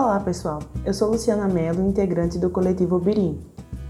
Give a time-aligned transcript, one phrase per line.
[0.00, 3.40] Olá pessoal, eu sou Luciana Mello, integrante do coletivo Birim.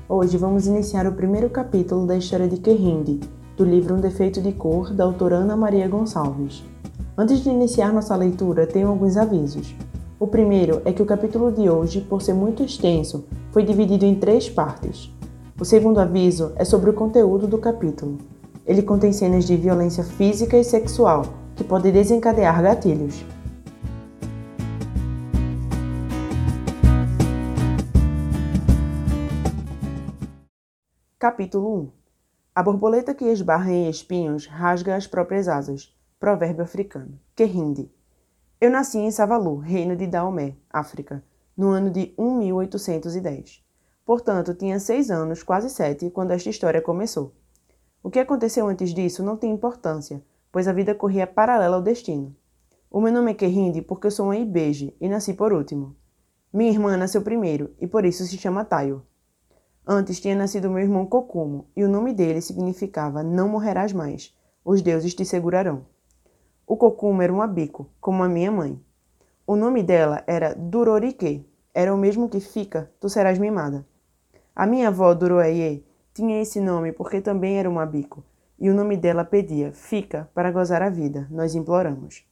[0.09, 3.21] Hoje vamos iniciar o primeiro capítulo da história de Querrinde,
[3.59, 6.65] do livro Um Defeito de Cor, da autora Ana Maria Gonçalves.
[7.15, 9.77] Antes de iniciar nossa leitura, tenho alguns avisos.
[10.19, 14.15] O primeiro é que o capítulo de hoje, por ser muito extenso, foi dividido em
[14.15, 15.15] três partes.
[15.61, 18.17] O segundo aviso é sobre o conteúdo do capítulo.
[18.67, 23.23] Ele contém cenas de violência física e sexual, que podem desencadear gatilhos.
[31.21, 31.91] Capítulo 1
[32.55, 35.93] A borboleta que esbarra em espinhos rasga as próprias asas.
[36.21, 37.19] Provérbio africano.
[37.35, 37.91] Querrinde.
[38.61, 41.25] Eu nasci em Savalu, reino de Daomé, África,
[41.57, 43.65] no ano de 1810.
[44.05, 47.35] Portanto, tinha seis anos, quase sete, quando esta história começou.
[48.01, 52.33] O que aconteceu antes disso não tem importância, pois a vida corria paralela ao destino.
[52.89, 55.97] O meu nome é Querrinde porque eu sou uma Ibeje e nasci por último.
[56.53, 59.05] Minha irmã nasceu primeiro e por isso se chama Tayo.
[59.91, 64.83] Antes tinha nascido meu irmão Kokumo, e o nome dele significava Não morrerás mais, os
[64.83, 65.87] deuses te segurarão.
[66.67, 68.79] O Kokumo era um abico, como a minha mãe.
[69.47, 73.87] O nome dela era Durorike, era o mesmo que fica, tu serás mimada.
[74.55, 78.23] A minha avó Duroye tinha esse nome porque também era um abico,
[78.59, 82.27] e o nome dela pedia fica para gozar a vida, nós imploramos.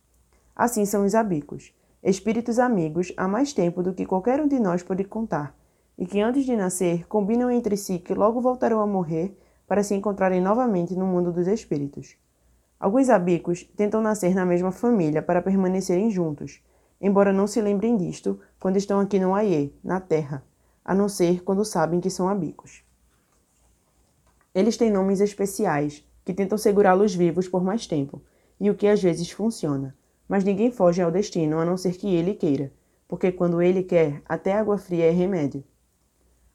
[0.55, 4.83] Assim são os abicos, espíritos amigos há mais tempo do que qualquer um de nós
[4.83, 5.57] pode contar
[5.98, 9.94] e que antes de nascer combinam entre si que logo voltarão a morrer para se
[9.94, 12.16] encontrarem novamente no mundo dos espíritos.
[12.78, 16.62] Alguns abicos tentam nascer na mesma família para permanecerem juntos,
[17.00, 20.44] embora não se lembrem disto quando estão aqui no Aie, na Terra,
[20.84, 22.84] a não ser quando sabem que são abicos.
[24.55, 28.20] Eles têm nomes especiais que tentam segurá-los vivos por mais tempo,
[28.58, 29.94] e o que às vezes funciona,
[30.28, 32.72] mas ninguém foge ao destino a não ser que ele queira,
[33.06, 35.62] porque quando ele quer, até água fria é remédio.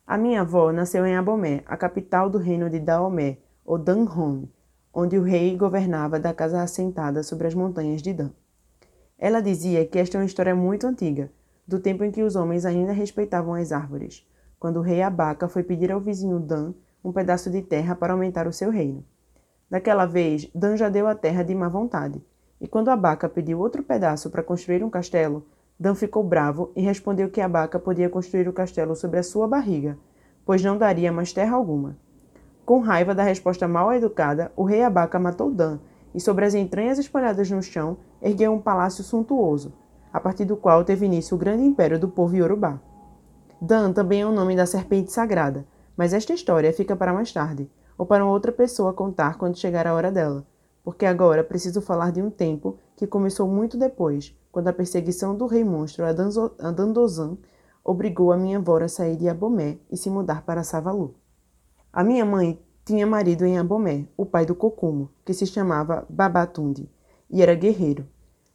[0.06, 4.50] A minha avó nasceu em Abomé, a capital do reino de Daomé, ou Danhong,
[4.94, 8.32] onde o rei governava da casa assentada sobre as montanhas de Dan.
[9.18, 11.32] Ela dizia que esta é uma história muito antiga,
[11.68, 14.28] do tempo em que os homens ainda respeitavam as árvores,
[14.60, 16.74] quando o rei Abaca foi pedir ao vizinho Dan
[17.04, 19.06] um pedaço de terra para aumentar o seu reino.
[19.70, 22.22] Daquela vez, Dan já deu a terra de má vontade,
[22.60, 25.46] e quando Abaca pediu outro pedaço para construir um castelo,
[25.82, 29.98] Dan ficou bravo e respondeu que Abaca podia construir o castelo sobre a sua barriga,
[30.46, 31.98] pois não daria mais terra alguma.
[32.64, 35.80] Com raiva da resposta mal educada, o rei Abaca matou Dan
[36.14, 39.74] e, sobre as entranhas espalhadas no chão, ergueu um palácio suntuoso,
[40.14, 42.80] a partir do qual teve início o grande império do povo iorubá.
[43.60, 45.66] Dan também é o nome da serpente sagrada,
[45.98, 47.68] mas esta história fica para mais tarde,
[47.98, 50.46] ou para outra pessoa contar quando chegar a hora dela,
[50.84, 55.46] porque agora preciso falar de um tempo que começou muito depois, quando a perseguição do
[55.46, 57.38] rei monstro Adandozan
[57.84, 61.16] obrigou a minha avó a sair de Abomé e se mudar para Savalu.
[61.92, 66.90] A minha mãe tinha marido em Abomé, o pai do Kokumo, que se chamava Babatundi,
[67.30, 68.08] e era guerreiro,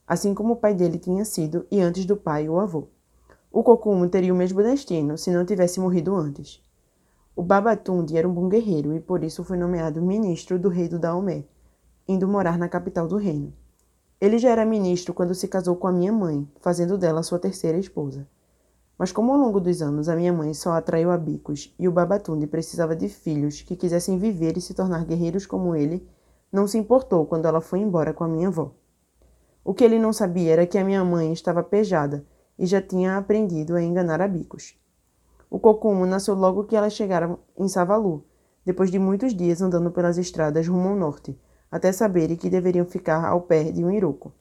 [0.06, 2.88] assim como o pai dele tinha sido e antes do pai o avô.
[3.50, 6.62] O Kokumo teria o mesmo destino se não tivesse morrido antes.
[7.34, 10.98] O Babatundi era um bom guerreiro e por isso foi nomeado ministro do rei do
[10.98, 11.44] Daomé,
[12.08, 13.52] indo morar na capital do reino.
[14.20, 17.78] Ele já era ministro quando se casou com a minha mãe, fazendo dela sua terceira
[17.78, 18.26] esposa.
[18.98, 21.92] Mas como ao longo dos anos a minha mãe só atraiu a bicos e o
[21.92, 26.08] Babatunde precisava de filhos que quisessem viver e se tornar guerreiros como ele,
[26.50, 28.72] não se importou quando ela foi embora com a minha avó.
[29.62, 32.24] O que ele não sabia era que a minha mãe estava pejada
[32.58, 34.78] e já tinha aprendido a enganar a bicos.
[35.50, 38.24] O Cocumo nasceu logo que elas chegaram em Savalu,
[38.64, 41.38] depois de muitos dias andando pelas estradas rumo ao norte,
[41.76, 44.32] até saberem que deveriam ficar ao pé de um iruco.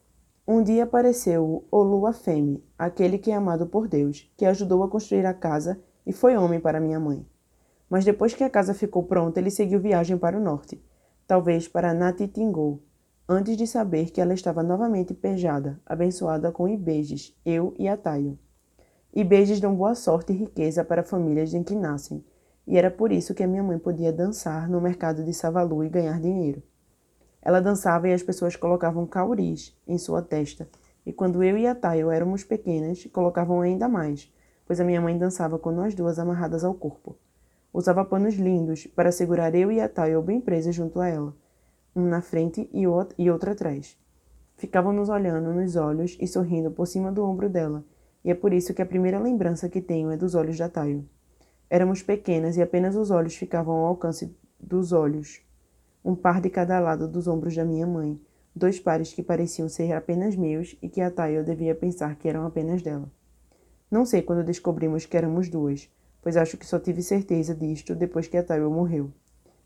[0.47, 5.25] Um dia apareceu o Oluafeme, aquele que é amado por Deus, que ajudou a construir
[5.25, 7.27] a casa e foi homem para minha mãe.
[7.89, 10.81] Mas depois que a casa ficou pronta, ele seguiu viagem para o norte,
[11.27, 12.81] talvez para Natitingou,
[13.27, 18.39] antes de saber que ela estava novamente pejada, abençoada com ibejes, eu e Ataio.
[19.13, 22.23] Ibejes dão boa sorte e riqueza para famílias em que nascem,
[22.65, 25.89] e era por isso que a minha mãe podia dançar no mercado de Savalu e
[25.89, 26.63] ganhar dinheiro.
[27.45, 30.67] Ela dançava e as pessoas colocavam cauris em sua testa.
[31.05, 34.33] E quando eu e a Tayo éramos pequenas, colocavam ainda mais,
[34.65, 37.15] pois a minha mãe dançava com nós duas amarradas ao corpo.
[37.71, 41.35] Usava panos lindos para segurar eu e a Tayo bem presas junto a ela,
[41.95, 43.95] um na frente e outro atrás.
[44.57, 47.85] Ficavam nos olhando nos olhos e sorrindo por cima do ombro dela,
[48.23, 51.07] e é por isso que a primeira lembrança que tenho é dos olhos da Tayo.
[51.69, 55.45] Éramos pequenas e apenas os olhos ficavam ao alcance dos olhos
[56.05, 58.21] um par de cada lado dos ombros da minha mãe,
[58.55, 62.45] dois pares que pareciam ser apenas meus e que a Tayo devia pensar que eram
[62.45, 63.11] apenas dela.
[63.89, 65.89] Não sei quando descobrimos que éramos duas,
[66.21, 69.11] pois acho que só tive certeza disto depois que a Tayo morreu.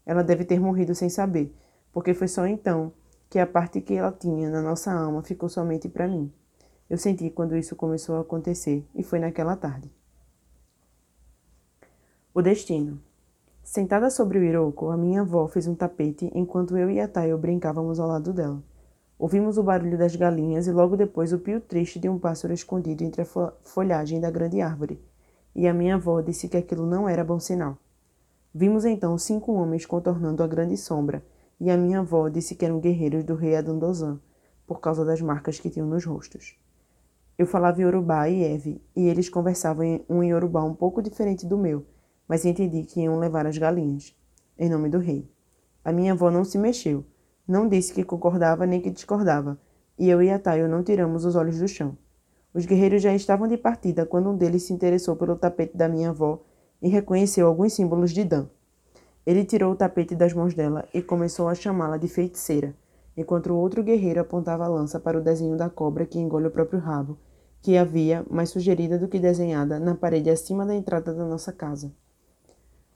[0.06, 1.54] Ela deve ter morrido sem saber,
[1.92, 2.94] porque foi só então
[3.30, 6.32] que a parte que ela tinha na nossa alma ficou somente para mim.
[6.90, 9.92] Eu senti quando isso começou a acontecer, e foi naquela tarde.
[12.34, 13.09] O destino.
[13.72, 17.38] Sentada sobre o Iroko, a minha avó fez um tapete enquanto eu e a Tayo
[17.38, 18.64] brincávamos ao lado dela.
[19.20, 23.04] Ouvimos o barulho das galinhas e logo depois o pio triste de um pássaro escondido
[23.04, 23.26] entre a
[23.62, 25.00] folhagem da grande árvore.
[25.56, 27.78] E a minha avó disse que aquilo não era bom sinal.
[28.52, 31.24] Vimos então cinco homens contornando a grande sombra,
[31.60, 34.20] e a minha avó disse que eram guerreiros do rei Adandozan,
[34.66, 36.58] por causa das marcas que tinham nos rostos.
[37.38, 41.56] Eu falava Yorubá e Eve, e eles conversavam em um Yorubá um pouco diferente do
[41.56, 41.86] meu,
[42.30, 44.16] mas entendi que iam levar as galinhas,
[44.56, 45.28] em nome do rei.
[45.84, 47.04] A minha avó não se mexeu,
[47.48, 49.60] não disse que concordava nem que discordava,
[49.98, 51.98] e eu e a Tayo não tiramos os olhos do chão.
[52.54, 56.12] Os guerreiros já estavam de partida quando um deles se interessou pelo tapete da minha
[56.12, 56.44] avó
[56.80, 58.48] e reconheceu alguns símbolos de Dan.
[59.26, 62.76] Ele tirou o tapete das mãos dela e começou a chamá-la de feiticeira,
[63.18, 66.52] enquanto o outro guerreiro apontava a lança para o desenho da cobra que engole o
[66.52, 67.18] próprio rabo,
[67.62, 71.92] que havia, mais sugerida do que desenhada, na parede acima da entrada da nossa casa.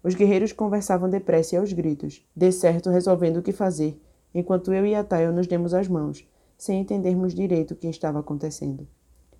[0.04, 3.98] Os guerreiros conversavam depressa e aos gritos, de certo resolvendo o que fazer,
[4.36, 6.28] enquanto eu e a Tayo nos demos as mãos,
[6.58, 8.86] sem entendermos direito o que estava acontecendo.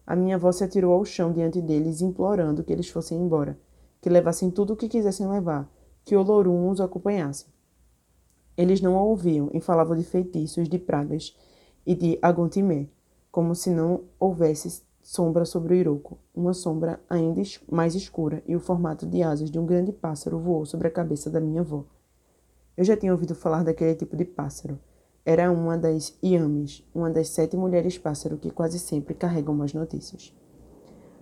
[0.08, 3.60] A minha avó se atirou ao chão diante deles, implorando que eles fossem embora,
[4.02, 5.70] que levassem tudo o que quisessem levar,
[6.06, 7.46] que Olorum os acompanhasse.
[8.56, 11.36] Eles não a ouviam e falavam de feitiços, de pragas
[11.86, 12.88] e de Agontimé,
[13.30, 16.18] como se não houvesse sombra sobre o Iroko.
[16.34, 20.66] Uma sombra ainda mais escura e o formato de asas de um grande pássaro voou
[20.66, 21.84] sobre a cabeça da minha avó.
[22.76, 24.80] Eu já tinha ouvido falar daquele tipo de pássaro.
[25.26, 30.34] Era uma das Iames, uma das sete mulheres pássaro que quase sempre carregam más notícias.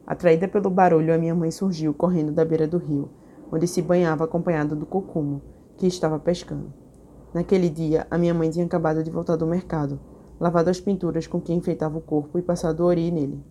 [0.05, 3.09] Atraída pelo barulho, a minha mãe surgiu correndo da beira do rio,
[3.51, 5.41] onde se banhava acompanhada do cocumo,
[5.77, 6.71] que estava pescando.
[7.33, 9.99] Naquele dia, a minha mãe tinha acabado de voltar do mercado,
[10.39, 13.50] lavado as pinturas com que enfeitava o corpo e passado ori nele.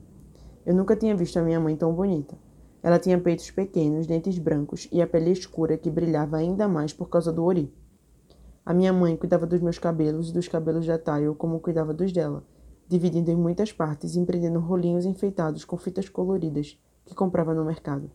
[0.65, 2.37] Eu nunca tinha visto a minha mãe tão bonita.
[2.83, 7.09] Ela tinha peitos pequenos, dentes brancos e a pele escura que brilhava ainda mais por
[7.09, 7.73] causa do ori.
[8.65, 12.13] A minha mãe cuidava dos meus cabelos e dos cabelos da Tayo como cuidava dos
[12.13, 12.45] dela,
[12.87, 18.11] dividindo em muitas partes e empreendendo rolinhos enfeitados com fitas coloridas que comprava no mercado.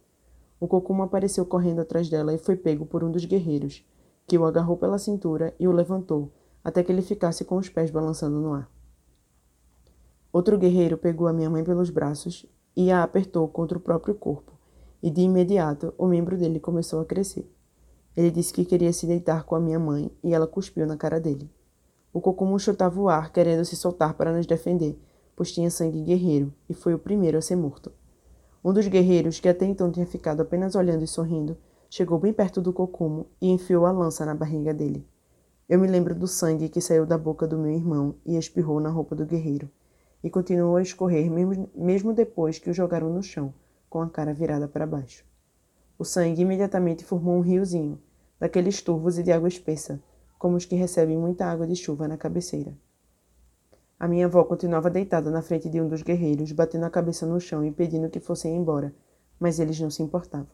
[0.60, 3.86] O Kokumo apareceu correndo atrás dela e foi pego por um dos guerreiros,
[4.26, 6.32] que o agarrou pela cintura e o levantou,
[6.64, 8.75] até que ele ficasse com os pés balançando no ar.
[10.36, 12.46] Outro guerreiro pegou a minha mãe pelos braços
[12.76, 14.52] e a apertou contra o próprio corpo,
[15.02, 17.50] e de imediato o membro dele começou a crescer.
[18.18, 21.22] Ele disse que queria se deitar com a minha mãe e ela cuspiu na cara
[21.22, 21.50] dele.
[22.12, 25.00] O Kokumo chutava o ar, querendo se soltar para nos defender,
[25.38, 27.90] pois tinha sangue guerreiro e foi o primeiro a ser morto.
[28.62, 31.56] Um dos guerreiros, que até então tinha ficado apenas olhando e sorrindo,
[31.90, 35.08] chegou bem perto do Kokumo e enfiou a lança na barriga dele.
[35.70, 38.90] Eu me lembro do sangue que saiu da boca do meu irmão e espirrou na
[38.90, 39.72] roupa do guerreiro
[40.26, 43.54] e continuou a escorrer mesmo, depois que o jogaram no chão,
[43.88, 45.24] com a cara virada para baixo.
[46.00, 48.02] O sangue imediatamente formou um riozinho,
[48.40, 50.02] daqueles turvos e de água espessa,
[50.40, 52.74] como os que recebem muita água de chuva na cabeceira.
[54.00, 57.40] A minha avó continuava deitada na frente de um dos guerreiros, batendo a cabeça no
[57.40, 58.96] chão e pedindo que fossem embora,
[59.40, 60.48] mas eles não se importavam.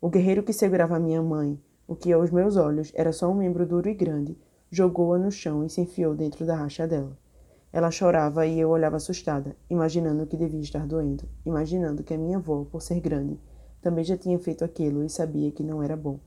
[0.00, 3.34] O guerreiro que segurava a minha mãe, o que aos meus olhos era só um
[3.34, 4.36] membro duro e grande,
[4.72, 7.16] jogou-a no chão e se enfiou dentro da racha dela.
[7.72, 12.36] Ela chorava e eu olhava assustada, imaginando que devia estar doendo, imaginando que a minha
[12.36, 13.40] avó, por ser grande,
[13.80, 16.20] também já tinha feito aquilo e sabia que não era bom,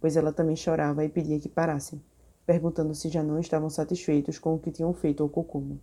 [0.00, 2.00] pois ela também chorava e pedia que parassem,
[2.46, 5.80] perguntando se já não estavam satisfeitos com o que tinham feito ao Kokumo.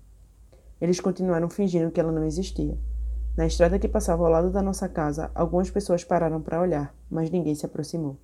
[0.80, 2.78] Eles continuaram fingindo que ela não existia.
[3.36, 7.30] Na estrada que passava ao lado da nossa casa, algumas pessoas pararam para olhar, mas
[7.30, 8.18] ninguém se aproximou.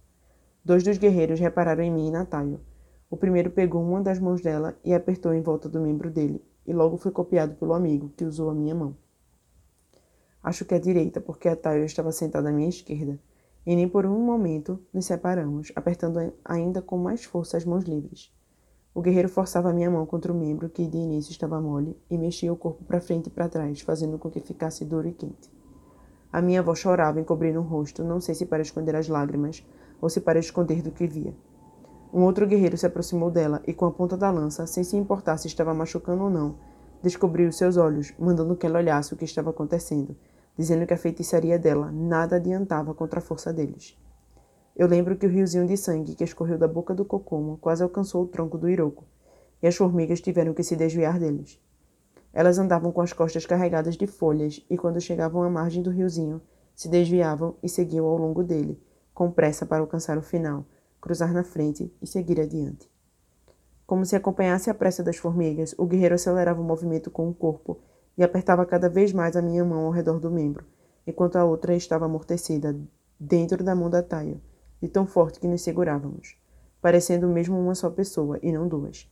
[0.64, 2.62] Dois dos guerreiros repararam em mim e na Tayo.
[3.10, 6.74] O primeiro pegou uma das mãos dela e apertou em volta do membro dele, e
[6.74, 8.96] logo foi copiado pelo amigo, que usou a minha mão.
[10.44, 13.20] Acho que é direita, porque a Tayo estava sentada à minha esquerda,
[13.66, 18.32] e nem por um momento nos separamos, apertando ainda com mais força as mãos livres.
[18.94, 22.18] O guerreiro forçava a minha mão contra o membro que de início estava mole e
[22.18, 25.52] mexia o corpo para frente e para trás, fazendo com que ficasse duro e quente.
[26.32, 29.66] A minha avó chorava, encobrindo o rosto, não sei se para esconder as lágrimas
[30.00, 31.34] ou se para esconder do que via.
[32.16, 35.36] Um outro guerreiro se aproximou dela e, com a ponta da lança, sem se importar
[35.36, 36.56] se estava machucando ou não,
[37.04, 40.16] descobriu seus olhos, mandando que ela olhasse o que estava acontecendo,
[40.58, 44.00] dizendo que a feitiçaria dela nada adiantava contra a força deles.
[44.78, 48.24] Eu lembro que o riozinho de sangue que escorreu da boca do Kokomo quase alcançou
[48.24, 49.04] o tronco do Iroko,
[49.62, 51.62] e as formigas tiveram que se desviar deles.
[52.32, 56.42] Elas andavam com as costas carregadas de folhas, e quando chegavam à margem do riozinho,
[56.74, 58.82] se desviavam e seguiam ao longo dele,
[59.14, 60.66] com pressa para alcançar o final,
[61.06, 62.90] cruzar na frente e seguir adiante.
[63.86, 67.78] Como se acompanhasse a pressa das formigas, o guerreiro acelerava o movimento com o corpo
[68.18, 70.66] e apertava cada vez mais a minha mão ao redor do membro,
[71.06, 72.76] enquanto a outra estava amortecida
[73.20, 74.42] dentro da mão da Taio,
[74.82, 76.40] de tão forte que nos segurávamos,
[76.82, 79.08] parecendo mesmo uma só pessoa e não duas.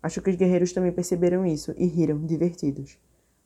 [0.00, 3.00] Acho que os guerreiros também perceberam isso e riram, divertidos.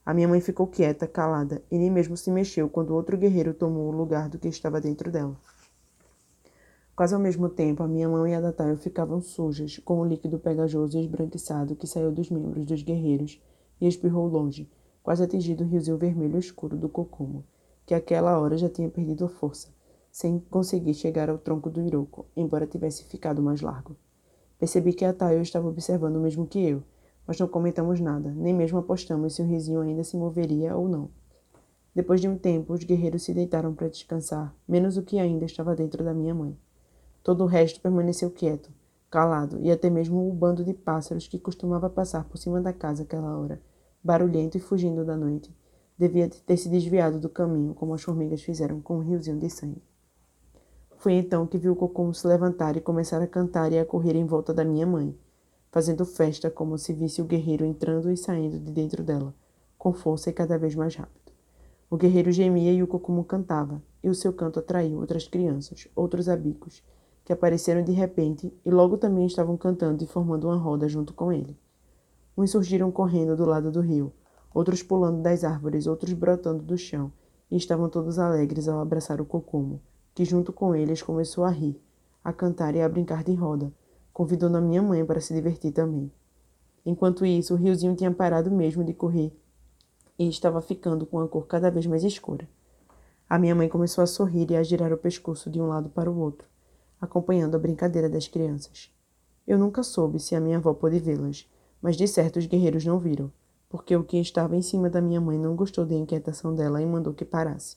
[0.04, 3.88] A minha mãe ficou quieta, calada, e nem mesmo se mexeu quando outro guerreiro tomou
[3.88, 5.34] o lugar do que estava dentro dela.
[6.96, 10.04] Quase ao mesmo tempo, a minha mão e a da Tayo ficavam sujas, com o
[10.06, 13.38] líquido pegajoso e esbranquiçado que saiu dos membros dos guerreiros
[13.78, 14.66] e espirrou longe,
[15.02, 17.44] quase atingindo o riozinho vermelho escuro do cocumo,
[17.84, 19.68] que àquela hora já tinha perdido a força,
[20.10, 23.94] sem conseguir chegar ao tronco do Iroko, embora tivesse ficado mais largo.
[24.58, 26.82] Percebi que a Tayo estava observando o mesmo que eu,
[27.26, 31.10] mas não comentamos nada, nem mesmo apostamos se o risinho ainda se moveria ou não.
[31.94, 35.76] Depois de um tempo, os guerreiros se deitaram para descansar, menos o que ainda estava
[35.76, 36.56] dentro da minha mãe.
[37.26, 38.70] Todo o resto permaneceu quieto,
[39.10, 43.02] calado, e até mesmo o bando de pássaros que costumava passar por cima da casa
[43.02, 43.60] aquela hora,
[44.00, 45.52] barulhento e fugindo da noite,
[45.98, 49.82] devia ter se desviado do caminho, como as formigas fizeram com um riozinho de sangue.
[50.98, 54.14] Foi então que vi o cocumo se levantar e começar a cantar e a correr
[54.14, 55.12] em volta da minha mãe
[55.72, 59.34] fazendo festa como se visse o guerreiro entrando e saindo de dentro dela,
[59.76, 61.32] com força e cada vez mais rápido.
[61.90, 66.28] O guerreiro gemia e o cocumo cantava, e o seu canto atraiu outras crianças, outros
[66.28, 66.84] abicos,
[67.26, 71.32] que apareceram de repente e logo também estavam cantando e formando uma roda junto com
[71.32, 71.58] ele.
[72.38, 74.12] Uns surgiram correndo do lado do rio,
[74.54, 77.10] outros pulando das árvores, outros brotando do chão,
[77.50, 79.82] e estavam todos alegres ao abraçar o cocumo,
[80.14, 81.82] que junto com eles começou a rir,
[82.22, 83.72] a cantar e a brincar de roda,
[84.12, 86.12] convidando a minha mãe para se divertir também.
[86.84, 89.36] Enquanto isso, o riozinho tinha parado mesmo de correr
[90.16, 92.48] e estava ficando com a cor cada vez mais escura.
[93.28, 96.08] A minha mãe começou a sorrir e a girar o pescoço de um lado para
[96.08, 96.46] o outro,
[97.00, 98.92] acompanhando a brincadeira das crianças.
[99.46, 101.48] Eu nunca soube se a minha avó pôde vê-las,
[101.80, 103.32] mas de certo os guerreiros não viram,
[103.68, 106.86] porque o que estava em cima da minha mãe não gostou da inquietação dela e
[106.86, 107.76] mandou que parasse.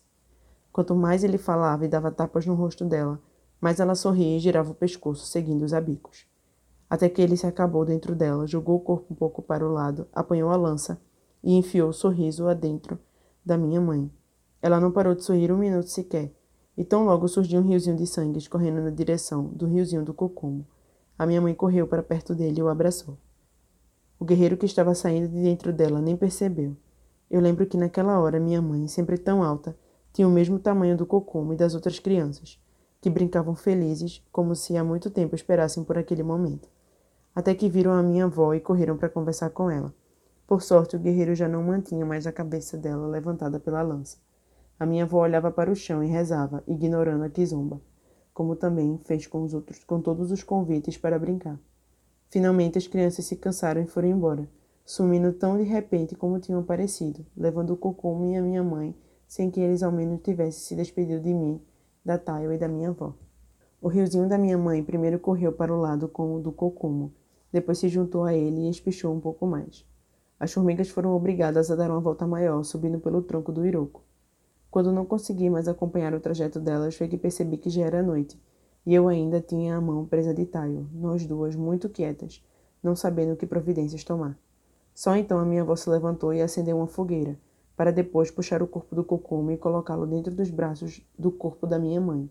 [0.72, 3.22] Quanto mais ele falava e dava tapas no rosto dela,
[3.60, 6.30] mais ela sorria e girava o pescoço, seguindo os abicos
[6.90, 10.08] até que ele se acabou dentro dela, jogou o corpo um pouco para o lado,
[10.12, 11.00] apanhou a lança
[11.44, 12.98] e enfiou o sorriso adentro
[13.46, 14.12] da minha mãe.
[14.62, 16.34] Ela não parou de sorrir um minuto sequer,
[16.80, 20.66] e tão logo surgiu um riozinho de sangue escorrendo na direção do riozinho do cocumo.
[21.18, 23.18] A minha mãe correu para perto dele e o abraçou.
[24.18, 26.76] O guerreiro que estava saindo de dentro dela nem percebeu.
[27.30, 29.78] Eu lembro que naquela hora minha mãe, sempre tão alta,
[30.14, 32.58] tinha o mesmo tamanho do cocumo e das outras crianças,
[33.02, 36.68] que brincavam felizes, como se há muito tempo esperassem por aquele momento
[37.40, 39.94] até que viram a minha avó e correram para conversar com ela.
[40.48, 44.18] Por sorte, o guerreiro já não mantinha mais a cabeça dela levantada pela lança.
[44.80, 47.82] A minha avó olhava para o chão e rezava, ignorando a quizomba,
[48.34, 51.60] como também fez com os outros, com todos os convites para brincar.
[52.30, 54.48] Finalmente as crianças se cansaram e foram embora,
[54.86, 58.96] sumindo tão de repente como tinham aparecido, levando o Cocomo e a minha mãe,
[59.28, 61.62] sem que eles ao menos tivessem se despedido de mim,
[62.06, 63.14] da Taio e da minha avó.
[63.82, 67.14] O riozinho da minha mãe primeiro correu para o lado com o do Cocumo,
[67.52, 69.86] depois se juntou a ele e espichou um pouco mais.
[70.40, 74.08] As formigas foram obrigadas a dar uma volta maior, subindo pelo tronco do Iroco.
[74.72, 78.40] Quando não consegui mais acompanhar o trajeto delas, foi que percebi que já era noite,
[78.86, 82.44] e eu ainda tinha a mão presa de Taio, nós duas muito quietas,
[82.82, 84.38] não sabendo que providências tomar.
[84.94, 87.40] Só então a minha avó se levantou e acendeu uma fogueira,
[87.76, 91.80] para depois puxar o corpo do cocume e colocá-lo dentro dos braços do corpo da
[91.80, 92.30] minha mãe.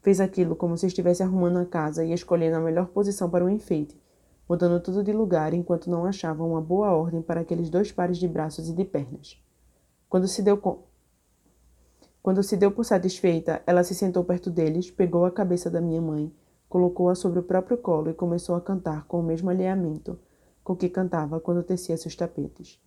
[0.00, 3.50] Fez aquilo como se estivesse arrumando a casa e escolhendo a melhor posição para o
[3.50, 4.00] enfeite,
[4.48, 8.26] mudando tudo de lugar enquanto não achavam uma boa ordem para aqueles dois pares de
[8.26, 9.40] braços e de pernas.
[10.08, 10.80] Quando se deu com...
[12.22, 16.00] Quando se deu por satisfeita, ela se sentou perto deles, pegou a cabeça da minha
[16.00, 16.32] mãe,
[16.68, 20.18] colocou-a sobre o próprio colo e começou a cantar com o mesmo alheamento
[20.62, 22.80] com que cantava quando tecia seus tapetes.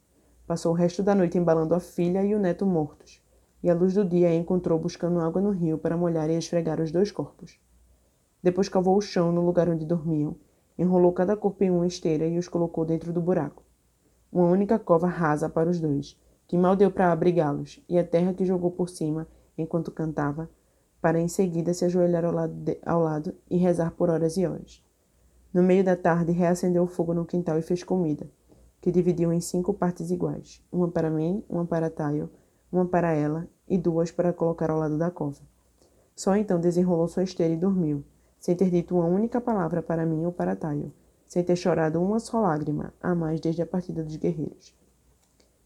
[0.48, 3.22] Passou o resto da noite embalando a filha e o neto mortos,
[3.62, 6.80] e a luz do dia a encontrou buscando água no rio para molhar e esfregar
[6.80, 7.60] os dois corpos.
[8.42, 10.38] Depois cavou o chão no lugar onde dormiam
[10.78, 13.64] Enrolou cada corpo em uma esteira e os colocou dentro do buraco.
[14.32, 18.34] Uma única cova rasa para os dois, que mal deu para abrigá-los, e a terra
[18.34, 20.50] que jogou por cima enquanto cantava,
[21.02, 24.46] para em seguida se ajoelhar ao lado, de, ao lado e rezar por horas e
[24.46, 24.84] horas.
[25.54, 28.30] No meio da tarde, reacendeu o fogo no quintal e fez comida,
[28.82, 32.30] que dividiu em cinco partes iguais: uma para mim, uma para Tayo,
[32.72, 35.42] uma para ela e duas para colocar ao lado da cova.
[36.16, 38.04] Só então desenrolou sua esteira e dormiu,
[38.40, 40.92] sem ter dito uma única palavra para mim ou para Tayo,
[41.28, 44.76] sem ter chorado uma só lágrima a mais desde a partida dos guerreiros.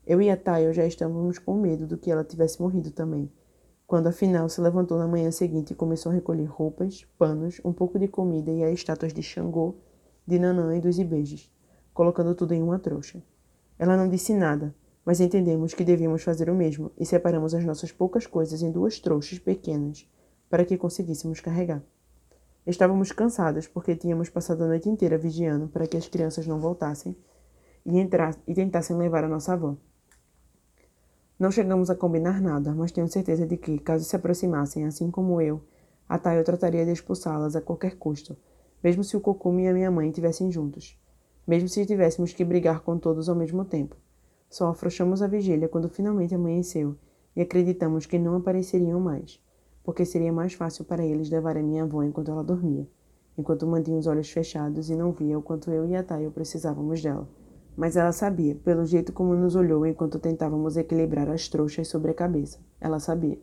[0.10, 3.32] Eu e a Tayo já estávamos com medo do que ela tivesse morrido também,
[3.86, 8.00] quando afinal se levantou na manhã seguinte e começou a recolher roupas, panos, um pouco
[8.00, 9.76] de comida e as estátuas de Xangô,
[10.26, 11.54] de Nanã e dos Ibejis,
[11.94, 13.22] colocando tudo em uma trouxa.
[13.78, 14.74] Ela não disse nada,
[15.06, 19.00] mas entendemos que devíamos fazer o mesmo e separamos as nossas poucas coisas em duas
[19.00, 20.10] trouxas pequenas
[20.50, 21.84] para que conseguíssemos carregar.
[22.66, 27.16] Estávamos cansados porque tínhamos passado a noite inteira vigiando para que as crianças não voltassem
[27.86, 29.78] e, entrar, e tentassem levar a nossa avó.
[31.40, 35.40] Não chegamos a combinar nada, mas tenho certeza de que, caso se aproximassem, assim como
[35.40, 35.62] eu,
[36.08, 38.36] a Tayo trataria de expulsá-las a qualquer custo,
[38.84, 41.00] mesmo se o Kokumi e a minha mãe estivessem juntos,
[41.48, 43.96] mesmo se tivéssemos que brigar com todos ao mesmo tempo.
[44.50, 46.98] Só afrouxamos a vigília quando finalmente amanheceu
[47.34, 49.42] e acreditamos que não apareceriam mais,
[49.82, 52.86] porque seria mais fácil para eles levar a minha avó enquanto ela dormia,
[53.38, 57.02] enquanto mantinha os olhos fechados e não via o quanto eu e a Tayo precisávamos
[57.02, 57.30] dela.
[57.76, 62.14] Mas ela sabia, pelo jeito como nos olhou enquanto tentávamos equilibrar as trouxas sobre a
[62.14, 62.60] cabeça.
[62.80, 63.40] Ela sabia.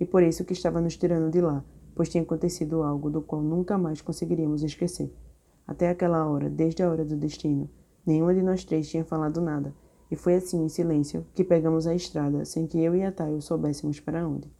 [0.00, 3.42] E por isso que estava nos tirando de lá, pois tinha acontecido algo do qual
[3.42, 5.12] nunca mais conseguiríamos esquecer.
[5.66, 7.68] Até aquela hora, desde a hora do destino,
[8.06, 9.74] nenhuma de nós três tinha falado nada,
[10.10, 13.42] e foi assim, em silêncio, que pegamos a estrada, sem que eu e a Tayo
[13.42, 14.52] soubéssemos para onde.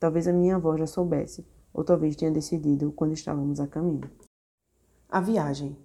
[0.00, 4.10] Talvez a minha avó já soubesse, ou talvez tenha decidido quando estávamos a caminho.
[5.08, 5.76] A viagem.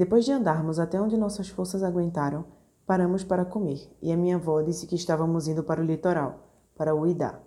[0.00, 2.46] Depois de andarmos até onde nossas forças aguentaram,
[2.86, 6.38] paramos para comer, e a minha avó disse que estávamos indo para o litoral,
[6.74, 7.38] para o Uidá.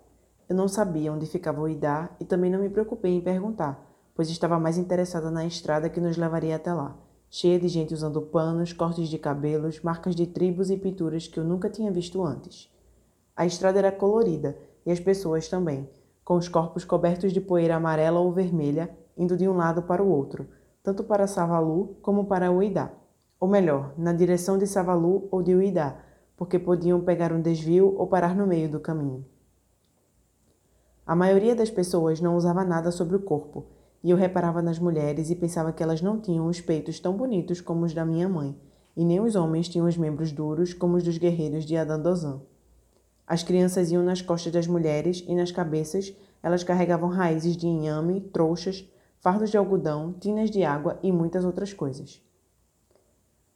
[0.48, 3.84] Eu não sabia onde ficava o Uidá e também não me preocupei em perguntar,
[4.14, 6.96] pois estava mais interessada na estrada que nos levaria até lá
[7.28, 11.42] cheia de gente usando panos, cortes de cabelos, marcas de tribos e pinturas que eu
[11.42, 12.72] nunca tinha visto antes.
[13.34, 14.56] A estrada era colorida
[14.86, 15.90] e as pessoas também,
[16.24, 20.08] com os corpos cobertos de poeira amarela ou vermelha, indo de um lado para o
[20.08, 20.46] outro,
[20.84, 22.92] tanto para Savalu como para Uidá.
[23.40, 25.96] Ou melhor, na direção de Savalu ou de Uidá,
[26.36, 29.24] porque podiam pegar um desvio ou parar no meio do caminho.
[31.06, 33.64] A maioria das pessoas não usava nada sobre o corpo,
[34.02, 37.62] e eu reparava nas mulheres e pensava que elas não tinham os peitos tão bonitos
[37.62, 38.54] como os da minha mãe,
[38.94, 42.42] e nem os homens tinham os membros duros como os dos guerreiros de Adandozan.
[43.26, 48.20] As crianças iam nas costas das mulheres e nas cabeças elas carregavam raízes de inhame,
[48.20, 48.86] trouxas,
[49.24, 52.22] fardos de algodão, tinas de água e muitas outras coisas.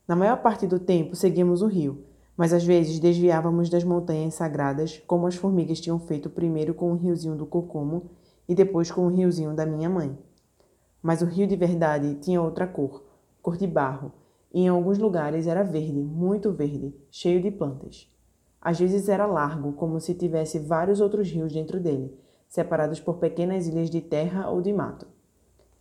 [0.08, 5.02] Na maior parte do tempo seguíamos o rio, mas às vezes desviávamos das montanhas sagradas,
[5.06, 8.08] como as formigas tinham feito primeiro com o riozinho do Cocomo
[8.48, 10.18] e depois com o riozinho da minha mãe.
[11.02, 13.04] Mas o rio de verdade tinha outra cor,
[13.42, 14.10] cor de barro,
[14.50, 18.10] e em alguns lugares era verde, muito verde, cheio de plantas.
[18.58, 23.66] Às vezes era largo, como se tivesse vários outros rios dentro dele, separados por pequenas
[23.66, 25.17] ilhas de terra ou de mato.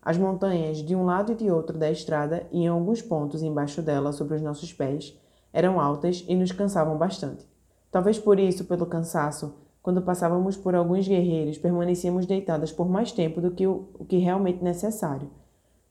[0.07, 3.81] As montanhas, de um lado e de outro da estrada e em alguns pontos embaixo
[3.81, 5.13] dela, sobre os nossos pés,
[5.51, 7.45] eram altas e nos cansavam bastante.
[7.91, 13.41] Talvez por isso, pelo cansaço, quando passávamos por alguns guerreiros, permanecíamos deitadas por mais tempo
[13.41, 15.29] do que o, o que realmente necessário.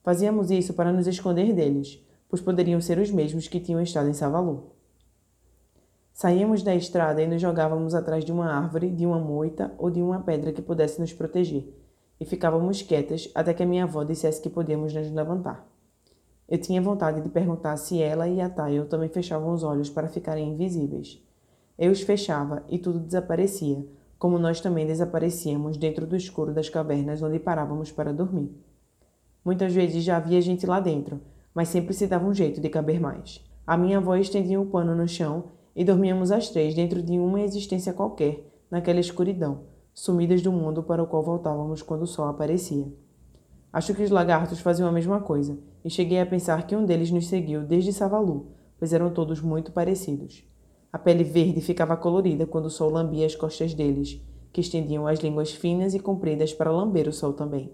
[0.01, 4.13] Fazíamos isso para nos esconder deles, pois poderiam ser os mesmos que tinham estado em
[4.13, 4.71] Savalu.
[6.11, 10.01] Saíamos da estrada e nos jogávamos atrás de uma árvore, de uma moita ou de
[10.01, 11.71] uma pedra que pudesse nos proteger,
[12.19, 15.67] e ficávamos quietas até que a minha avó dissesse que podíamos nos levantar.
[16.49, 20.07] Eu tinha vontade de perguntar se ela e a Tayo também fechavam os olhos para
[20.07, 21.21] ficarem invisíveis.
[21.77, 23.85] Eu os fechava e tudo desaparecia,
[24.17, 28.49] como nós também desaparecíamos dentro do escuro das cavernas onde parávamos para dormir.
[29.43, 31.21] Muitas vezes já havia gente lá dentro,
[31.53, 33.43] mas sempre se dava um jeito de caber mais.
[33.65, 37.19] A minha avó estendia o um pano no chão e dormíamos as três dentro de
[37.19, 39.61] uma existência qualquer, naquela escuridão,
[39.97, 42.85] sumidas do mundo para o qual voltávamos quando o sol aparecia.
[43.73, 47.09] Acho que os lagartos faziam a mesma coisa, e cheguei a pensar que um deles
[47.09, 50.43] nos seguiu desde Savalu, pois eram todos muito parecidos.
[50.93, 54.21] A pele verde ficava colorida quando o sol lambia as costas deles,
[54.53, 57.73] que estendiam as línguas finas e compridas para lamber o sol também.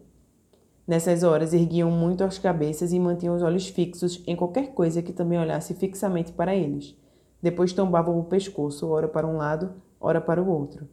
[0.88, 5.12] Nessas horas erguiam muito as cabeças e mantinham os olhos fixos em qualquer coisa que
[5.12, 6.98] também olhasse fixamente para eles.
[7.42, 10.88] Depois tombavam o pescoço, ora para um lado, ora para o outro.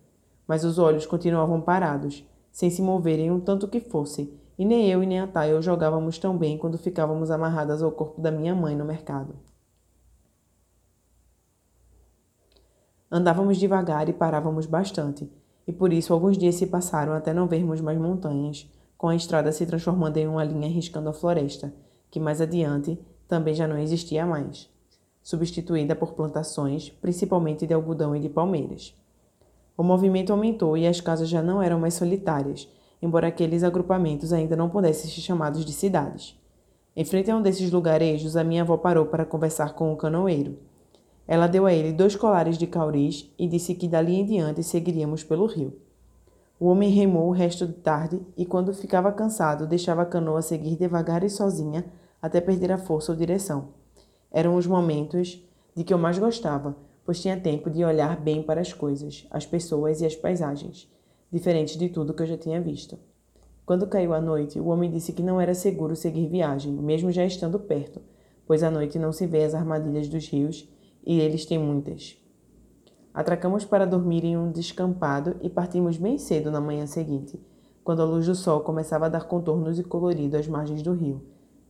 [0.50, 5.00] Mas os olhos continuavam parados, sem se moverem um tanto que fosse, e nem eu
[5.00, 8.74] e nem a Tayo jogávamos tão bem quando ficávamos amarradas ao corpo da minha mãe
[8.74, 9.36] no mercado.
[13.08, 15.30] Andávamos devagar e parávamos bastante,
[15.68, 19.52] e por isso alguns dias se passaram até não vermos mais montanhas, com a estrada
[19.52, 21.72] se transformando em uma linha riscando a floresta,
[22.10, 24.68] que mais adiante também já não existia mais,
[25.22, 28.98] substituída por plantações, principalmente de algodão e de palmeiras.
[29.76, 32.68] O movimento aumentou e as casas já não eram mais solitárias,
[33.00, 36.38] embora aqueles agrupamentos ainda não pudessem ser chamados de cidades.
[36.94, 40.58] Em frente a um desses lugarejos, a minha avó parou para conversar com o canoeiro.
[41.26, 45.22] Ela deu a ele dois colares de cauris e disse que dali em diante seguiríamos
[45.22, 45.72] pelo rio.
[46.58, 50.76] O homem remou o resto de tarde e, quando ficava cansado, deixava a canoa seguir
[50.76, 51.84] devagar e sozinha
[52.20, 53.68] até perder a força ou direção.
[54.30, 55.42] Eram os momentos
[55.74, 59.46] de que eu mais gostava, pois tinha tempo de olhar bem para as coisas, as
[59.46, 60.88] pessoas e as paisagens,
[61.32, 62.98] diferentes de tudo que eu já tinha visto.
[63.64, 67.24] Quando caiu a noite, o homem disse que não era seguro seguir viagem, mesmo já
[67.24, 68.00] estando perto,
[68.46, 70.68] pois à noite não se vê as armadilhas dos rios
[71.06, 72.16] e eles têm muitas.
[73.14, 77.40] Atracamos para dormir em um descampado e partimos bem cedo na manhã seguinte,
[77.82, 81.22] quando a luz do sol começava a dar contornos e colorido às margens do rio,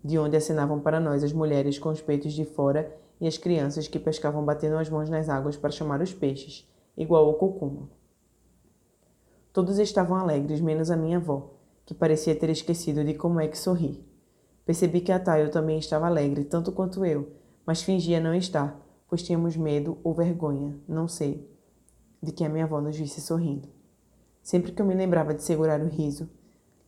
[0.05, 3.87] de onde acenavam para nós as mulheres com os peitos de fora e as crianças
[3.87, 7.91] que pescavam batendo as mãos nas águas para chamar os peixes, igual ao cocumo.
[9.53, 11.55] Todos estavam alegres, menos a minha avó,
[11.85, 14.03] que parecia ter esquecido de como é que sorri.
[14.65, 17.33] Percebi que a Tayo também estava alegre, tanto quanto eu,
[17.67, 21.51] mas fingia não estar, pois tínhamos medo ou vergonha, não sei,
[22.23, 23.69] de que a minha avó nos visse sorrindo.
[24.43, 26.31] Sempre que eu me lembrava de segurar o riso,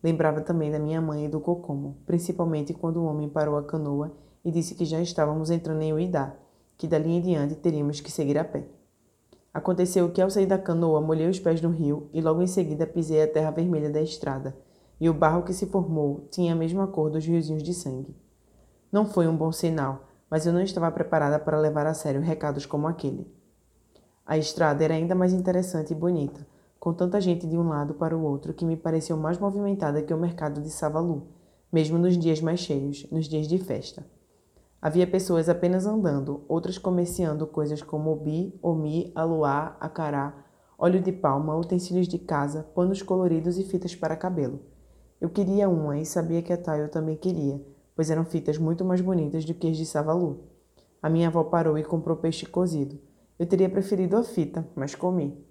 [0.01, 4.22] lembrava também da minha mãe e do Cocomo, principalmente quando o homem parou a canoa
[4.43, 6.35] e disse que já estávamos entrando em Uidá,
[6.77, 8.67] que dali em diante teríamos que seguir a pé.
[9.53, 12.87] Aconteceu que ao sair da canoa molhei os pés no rio e logo em seguida
[12.87, 14.57] pisei a terra vermelha da estrada,
[14.99, 18.15] e o barro que se formou tinha a mesma cor dos riozinhos de sangue.
[18.91, 22.65] Não foi um bom sinal, mas eu não estava preparada para levar a sério recados
[22.65, 23.31] como aquele.
[24.25, 26.45] A estrada era ainda mais interessante e bonita,
[26.79, 30.13] com tanta gente de um lado para o outro que me pareceu mais movimentada que
[30.13, 31.27] o mercado de Savalu,
[31.71, 34.05] mesmo nos dias mais cheios, nos dias de festa.
[34.85, 40.45] Havia pessoas apenas andando, outras comerciando coisas como obi, omi, aluá, acará,
[40.77, 44.59] óleo de palma, utensílios de casa, panos coloridos e fitas para cabelo.
[45.21, 47.65] Eu queria uma e sabia que a Tayo também queria,
[47.95, 50.49] pois eram fitas muito mais bonitas do que as de Savalu.
[51.01, 52.99] A minha avó parou e comprou peixe cozido.
[53.39, 55.47] Eu teria preferido a fita, mas comi.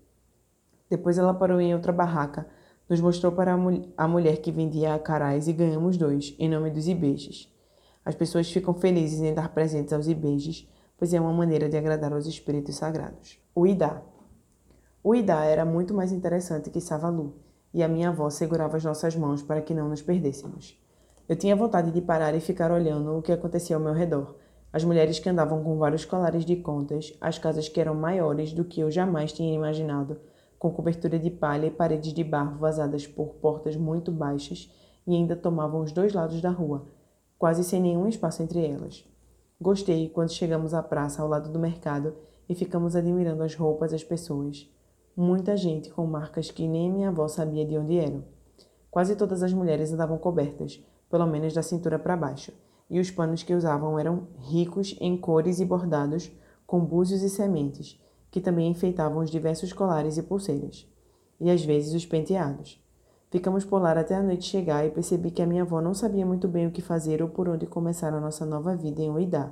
[0.90, 2.46] Depois ela parou em outra barraca,
[2.86, 6.70] nos mostrou para a, mul a mulher que vendia acarás e ganhamos dois, em nome
[6.70, 7.50] dos ibejes.
[8.04, 12.12] As pessoas ficam felizes em dar presentes aos ibejes, pois é uma maneira de agradar
[12.12, 13.38] aos espíritos sagrados.
[13.54, 14.02] O Idá.
[15.02, 17.34] O Idá era muito mais interessante que Savalu,
[17.72, 20.78] e a minha avó segurava as nossas mãos para que não nos perdêssemos.
[21.28, 24.34] Eu tinha vontade de parar e ficar olhando o que acontecia ao meu redor.
[24.72, 28.64] As mulheres que andavam com vários colares de contas, as casas que eram maiores do
[28.64, 30.18] que eu jamais tinha imaginado,
[30.58, 34.70] com cobertura de palha e paredes de barro vazadas por portas muito baixas
[35.06, 36.86] e ainda tomavam os dois lados da rua,
[37.42, 39.04] quase sem nenhum espaço entre elas.
[39.60, 42.14] Gostei quando chegamos à praça ao lado do mercado
[42.48, 44.72] e ficamos admirando as roupas as pessoas.
[45.16, 48.22] Muita gente com marcas que nem minha avó sabia de onde eram.
[48.92, 52.52] Quase todas as mulheres andavam cobertas, pelo menos da cintura para baixo,
[52.88, 56.30] e os panos que usavam eram ricos em cores e bordados
[56.64, 58.00] com búzios e sementes,
[58.30, 60.88] que também enfeitavam os diversos colares e pulseiras,
[61.40, 62.80] e às vezes os penteados.
[63.32, 66.26] Ficamos por lá até a noite chegar e percebi que a minha avó não sabia
[66.26, 69.50] muito bem o que fazer ou por onde começar a nossa nova vida em Uidá.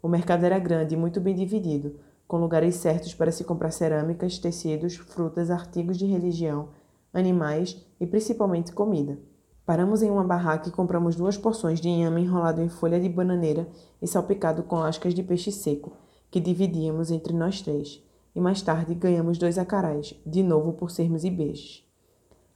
[0.00, 1.96] O mercado era grande e muito bem dividido,
[2.28, 6.68] com lugares certos para se comprar cerâmicas, tecidos, frutas, artigos de religião,
[7.12, 9.18] animais e principalmente comida.
[9.64, 13.66] Paramos em uma barraca e compramos duas porções de inhame enrolado em folha de bananeira
[14.00, 15.90] e salpicado com lascas de peixe seco,
[16.30, 18.00] que dividíamos entre nós três.
[18.32, 21.85] E mais tarde ganhamos dois acarás, de novo por sermos ibejes.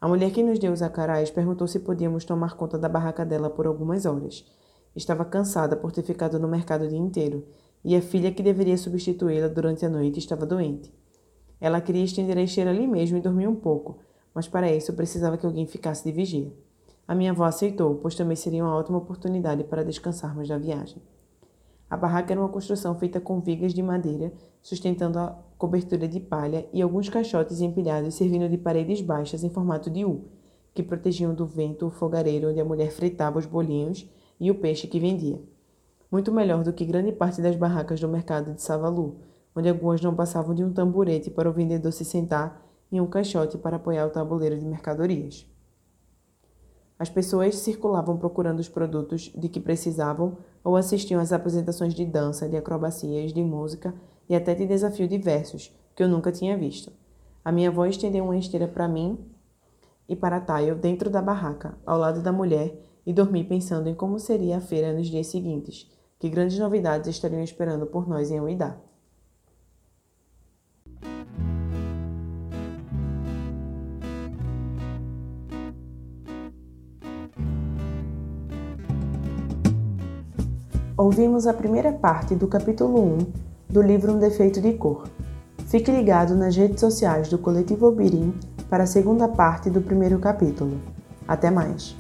[0.01, 3.51] A mulher que nos deu os acarás perguntou se podíamos tomar conta da barraca dela
[3.51, 4.47] por algumas horas.
[4.97, 7.47] Estava cansada por ter ficado no mercado o dia inteiro,
[7.85, 10.91] e a filha que deveria substituí-la durante a noite estava doente.
[11.61, 13.99] Ela queria estender a esteira ali mesmo e dormir um pouco,
[14.35, 16.51] mas para isso precisava que alguém ficasse de vigia.
[17.07, 21.03] A minha avó aceitou, pois também seria uma ótima oportunidade para descansarmos da viagem.
[21.91, 26.69] A barraca era uma construção feita com vigas de madeira, sustentando a cobertura de palha
[26.73, 30.27] e alguns caixotes empilhados servindo de paredes baixas em formato de U,
[30.73, 34.87] que protegiam do vento o fogareiro onde a mulher fritava os bolinhos e o peixe
[34.87, 35.43] que vendia.
[36.13, 39.19] Muito melhor do que grande parte das barracas do mercado de Savalu,
[39.55, 43.59] onde algumas não passavam de um tamborete para o vendedor se sentar e um caixote
[43.59, 45.45] para apoiar o tabuleiro de mercadorias.
[46.97, 52.49] As pessoas circulavam procurando os produtos de que precisavam ou assistiam às apresentações de dança,
[52.49, 53.95] de acrobacias, de música
[54.29, 56.93] e até de desafios diversos que eu nunca tinha visto.
[57.45, 59.19] A minha avó estendeu uma esteira para mim
[60.09, 62.75] e para Tayo dentro da barraca, ao lado da mulher,
[63.07, 67.43] e dormi pensando em como seria a feira nos dias seguintes, que grandes novidades estariam
[67.43, 68.77] esperando por nós em Uidá.
[81.03, 83.19] Ouvimos a primeira parte do capítulo 1
[83.71, 85.09] do livro Um Defeito de Cor.
[85.65, 88.35] Fique ligado nas redes sociais do Coletivo Obirim
[88.69, 90.79] para a segunda parte do primeiro capítulo.
[91.27, 91.97] Até mais!